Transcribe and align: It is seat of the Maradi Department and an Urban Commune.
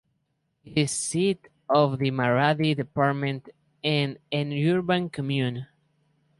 It 0.65 0.77
is 0.79 0.91
seat 0.91 1.47
of 1.69 1.99
the 1.99 2.09
Maradi 2.09 2.75
Department 2.75 3.49
and 3.83 4.17
an 4.31 4.51
Urban 4.51 5.11
Commune. 5.11 5.67